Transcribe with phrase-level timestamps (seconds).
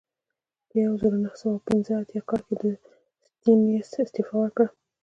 [0.67, 2.69] په یوه زرو نهه سوه پنځه اتیا کال کې
[3.25, 3.65] سټیونز
[4.01, 4.67] استعفا ورکړه.